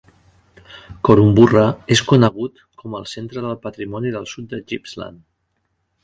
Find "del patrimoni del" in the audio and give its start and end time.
3.43-4.25